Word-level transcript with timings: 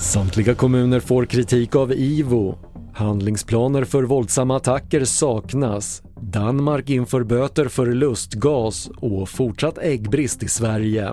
Samtliga 0.00 0.54
kommuner 0.54 1.00
får 1.00 1.26
kritik 1.26 1.76
av 1.76 1.92
IVO. 1.92 2.58
Handlingsplaner 2.94 3.84
för 3.84 4.02
våldsamma 4.02 4.56
attacker 4.56 5.04
saknas. 5.04 6.02
Danmark 6.20 6.90
inför 6.90 7.24
böter 7.24 7.68
för 7.68 7.86
lustgas 7.86 8.90
och 8.96 9.28
fortsatt 9.28 9.78
äggbrist 9.78 10.42
i 10.42 10.48
Sverige. 10.48 11.12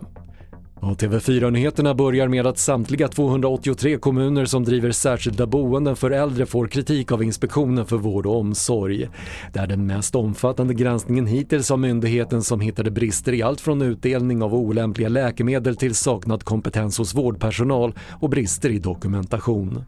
Och 0.84 0.98
TV4-nyheterna 0.98 1.94
börjar 1.94 2.28
med 2.28 2.48
att 2.48 2.58
samtliga 2.58 3.08
283 3.08 3.98
kommuner 3.98 4.46
som 4.46 4.64
driver 4.64 4.92
särskilda 4.92 5.46
boenden 5.46 5.96
för 5.96 6.12
äldre 6.12 6.46
får 6.46 6.68
kritik 6.68 7.12
av 7.12 7.24
Inspektionen 7.24 7.86
för 7.86 7.98
vård 7.98 8.26
och 8.26 8.40
omsorg. 8.40 9.10
Det 9.54 9.60
är 9.60 9.68
den 9.68 9.86
mest 9.88 10.16
omfattande 10.16 10.74
granskningen 10.74 11.28
hittills 11.28 11.72
av 11.72 11.80
myndigheten 11.80 12.44
som 12.44 12.60
hittade 12.62 12.92
brister 12.92 13.34
i 13.34 13.42
allt 13.42 13.62
från 13.62 13.82
utdelning 13.82 14.44
av 14.44 14.56
olämpliga 14.56 15.10
läkemedel 15.10 15.76
till 15.76 15.96
saknad 15.96 16.44
kompetens 16.44 16.98
hos 16.98 17.16
vårdpersonal 17.16 17.94
och 18.22 18.30
brister 18.30 18.70
i 18.70 18.80
dokumentation. 18.80 19.84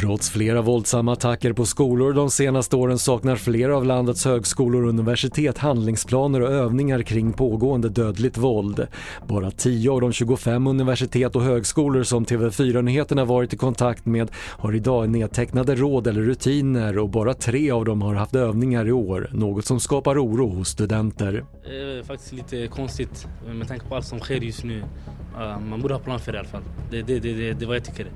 Trots 0.00 0.30
flera 0.30 0.62
våldsamma 0.62 1.12
attacker 1.12 1.52
på 1.52 1.66
skolor 1.66 2.12
de 2.12 2.30
senaste 2.30 2.76
åren 2.76 2.98
saknar 2.98 3.36
flera 3.36 3.76
av 3.76 3.84
landets 3.84 4.24
högskolor 4.24 4.82
och 4.82 4.88
universitet 4.88 5.58
handlingsplaner 5.58 6.40
och 6.40 6.50
övningar 6.50 7.02
kring 7.02 7.32
pågående 7.32 7.88
dödligt 7.88 8.36
våld. 8.36 8.86
Bara 9.26 9.50
10 9.50 9.90
av 9.90 10.00
de 10.00 10.12
25 10.12 10.66
universitet 10.66 11.36
och 11.36 11.42
högskolor 11.42 12.02
som 12.02 12.24
TV4-nyheterna 12.24 13.24
varit 13.24 13.52
i 13.52 13.56
kontakt 13.56 14.06
med 14.06 14.30
har 14.34 14.74
idag 14.74 15.08
nedtecknade 15.08 15.74
råd 15.74 16.06
eller 16.06 16.22
rutiner 16.22 16.98
och 16.98 17.08
bara 17.08 17.34
tre 17.34 17.70
av 17.70 17.84
dem 17.84 18.02
har 18.02 18.14
haft 18.14 18.34
övningar 18.34 18.88
i 18.88 18.92
år, 18.92 19.30
något 19.32 19.64
som 19.64 19.80
skapar 19.80 20.24
oro 20.24 20.48
hos 20.48 20.68
studenter. 20.68 21.44
Det 21.64 21.98
är 21.98 22.02
faktiskt 22.02 22.32
lite 22.32 22.66
konstigt 22.66 23.26
med 23.46 23.68
tanke 23.68 23.86
på 23.86 23.96
allt 23.96 24.06
som 24.06 24.20
sker 24.20 24.40
just 24.40 24.64
nu. 24.64 24.78
Uh, 24.78 25.60
man 25.60 25.80
borde 25.80 25.94
ha 25.94 26.00
plan 26.00 26.20
för 26.20 26.32
det 26.32 26.36
i 26.36 26.38
alla 26.38 26.48
fall. 26.48 26.62
Det, 26.90 27.02
det, 27.02 27.18
det, 27.18 27.32
det, 27.32 27.52
det 27.52 27.64
är 27.64 27.66
vad 27.66 27.76
jag 27.76 27.84
tycker. 27.84 28.06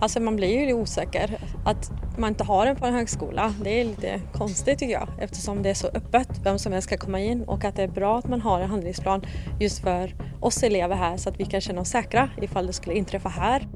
Alltså 0.00 0.20
man 0.20 0.36
blir 0.36 0.66
ju 0.66 0.74
osäker. 0.74 1.38
Att 1.64 1.90
man 2.18 2.28
inte 2.28 2.44
har 2.44 2.66
den 2.66 2.76
på 2.76 2.86
en 2.86 2.94
högskola, 2.94 3.54
det 3.64 3.80
är 3.80 3.84
lite 3.84 4.20
konstigt 4.32 4.78
tycker 4.78 4.92
jag 4.92 5.08
eftersom 5.20 5.62
det 5.62 5.70
är 5.70 5.74
så 5.74 5.86
öppet 5.86 6.28
vem 6.44 6.58
som 6.58 6.72
helst 6.72 6.88
ska 6.88 6.96
komma 6.96 7.20
in 7.20 7.42
och 7.42 7.64
att 7.64 7.76
det 7.76 7.82
är 7.82 7.88
bra 7.88 8.18
att 8.18 8.28
man 8.28 8.40
har 8.40 8.60
en 8.60 8.70
handlingsplan 8.70 9.26
just 9.60 9.78
för 9.78 10.14
oss 10.40 10.62
elever 10.62 10.96
här 10.96 11.16
så 11.16 11.28
att 11.28 11.40
vi 11.40 11.44
kan 11.44 11.60
känna 11.60 11.80
oss 11.80 11.88
säkra 11.88 12.30
ifall 12.42 12.66
det 12.66 12.72
skulle 12.72 12.96
inträffa 12.96 13.28
här. 13.28 13.68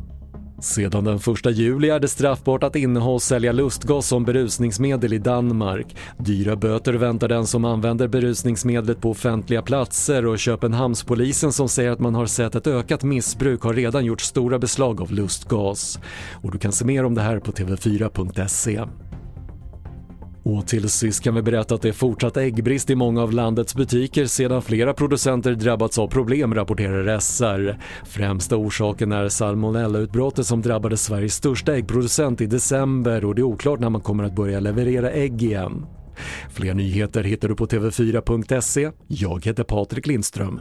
Sedan 0.62 1.04
den 1.04 1.16
1 1.16 1.56
juli 1.56 1.88
är 1.90 2.00
det 2.00 2.08
straffbart 2.08 2.62
att 2.62 2.76
inneha 2.76 3.10
och 3.10 3.22
sälja 3.22 3.52
lustgas 3.52 4.06
som 4.06 4.24
berusningsmedel 4.24 5.12
i 5.12 5.18
Danmark. 5.18 5.96
Dyra 6.18 6.56
böter 6.56 6.92
väntar 6.92 7.28
den 7.28 7.46
som 7.46 7.64
använder 7.64 8.08
berusningsmedlet 8.08 9.00
på 9.00 9.10
offentliga 9.10 9.62
platser 9.62 10.26
och 10.26 10.38
Köpenhamnspolisen 10.38 11.52
som 11.52 11.68
säger 11.68 11.90
att 11.90 12.00
man 12.00 12.14
har 12.14 12.26
sett 12.26 12.54
ett 12.54 12.66
ökat 12.66 13.02
missbruk 13.02 13.62
har 13.62 13.74
redan 13.74 14.04
gjort 14.04 14.20
stora 14.20 14.58
beslag 14.58 15.00
av 15.00 15.12
lustgas. 15.12 15.98
Och 16.42 16.52
du 16.52 16.58
kan 16.58 16.72
se 16.72 16.84
mer 16.84 17.04
om 17.04 17.14
det 17.14 17.22
här 17.22 17.38
på 17.38 17.52
tv4.se. 17.52 18.80
Och 20.44 20.66
till 20.66 20.88
sist 20.88 21.22
kan 21.22 21.34
vi 21.34 21.42
berätta 21.42 21.74
att 21.74 21.82
det 21.82 21.88
är 21.88 21.92
fortsatt 21.92 22.36
äggbrist 22.36 22.90
i 22.90 22.94
många 22.94 23.22
av 23.22 23.32
landets 23.32 23.74
butiker 23.74 24.26
sedan 24.26 24.62
flera 24.62 24.94
producenter 24.94 25.54
drabbats 25.54 25.98
av 25.98 26.08
problem, 26.08 26.54
rapporterar 26.54 27.18
SR. 27.18 27.78
Främsta 28.04 28.56
orsaken 28.56 29.12
är 29.12 29.28
salmonellautbrottet 29.28 30.46
som 30.46 30.62
drabbade 30.62 30.96
Sveriges 30.96 31.34
största 31.34 31.76
äggproducent 31.76 32.40
i 32.40 32.46
december 32.46 33.24
och 33.24 33.34
det 33.34 33.40
är 33.40 33.44
oklart 33.44 33.80
när 33.80 33.90
man 33.90 34.00
kommer 34.00 34.24
att 34.24 34.34
börja 34.34 34.60
leverera 34.60 35.10
ägg 35.10 35.42
igen. 35.42 35.86
Fler 36.50 36.74
nyheter 36.74 37.22
hittar 37.22 37.48
du 37.48 37.54
på 37.54 37.66
tv4.se. 37.66 38.90
Jag 39.06 39.46
heter 39.46 39.64
Patrik 39.64 40.06
Lindström. 40.06 40.60